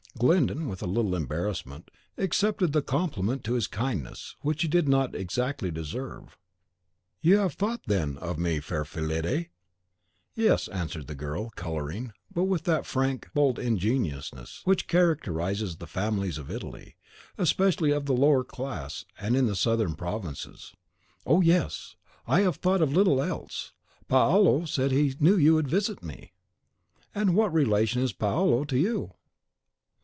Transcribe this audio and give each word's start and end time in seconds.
Glyndon, 0.19 0.67
with 0.67 0.83
a 0.83 0.87
little 0.87 1.15
embarrassment, 1.15 1.89
accepted 2.15 2.73
the 2.73 2.83
compliment 2.83 3.43
to 3.45 3.53
his 3.53 3.65
kindness, 3.65 4.35
which 4.41 4.61
he 4.61 4.67
did 4.67 4.87
not 4.87 5.15
exactly 5.15 5.71
deserve. 5.71 6.37
"You 7.21 7.37
have 7.37 7.53
thought, 7.55 7.81
then, 7.87 8.17
of 8.19 8.37
me, 8.37 8.59
fair 8.59 8.83
Fillide?" 8.85 9.49
"Yes," 10.35 10.67
answered 10.67 11.07
the 11.07 11.15
girl, 11.15 11.49
colouring, 11.55 12.11
but 12.31 12.43
with 12.43 12.63
that 12.65 12.85
frank, 12.85 13.29
bold 13.33 13.57
ingenuousness, 13.57 14.61
which 14.65 14.87
characterises 14.87 15.77
the 15.77 15.87
females 15.87 16.37
of 16.37 16.51
Italy, 16.51 16.97
especially 17.39 17.89
of 17.89 18.05
the 18.05 18.13
lower 18.13 18.43
class, 18.43 19.05
and 19.19 19.35
in 19.35 19.47
the 19.47 19.55
southern 19.55 19.95
provinces, 19.95 20.75
"oh, 21.25 21.41
yes! 21.41 21.95
I 22.27 22.41
have 22.41 22.57
thought 22.57 22.81
of 22.83 22.93
little 22.93 23.23
else. 23.23 23.71
Paolo 24.07 24.65
said 24.65 24.91
he 24.91 25.15
knew 25.19 25.37
you 25.37 25.55
would 25.55 25.69
visit 25.69 26.03
me." 26.03 26.33
"And 27.15 27.33
what 27.33 27.51
relation 27.53 28.03
is 28.03 28.13
Paolo 28.13 28.65
to 28.65 28.77
you?" 28.77 29.13